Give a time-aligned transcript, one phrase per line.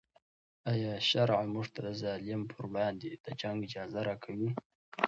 [0.71, 4.49] آیا شرع موږ ته د ظالم پر وړاندې د جنګ اجازه راکوي؟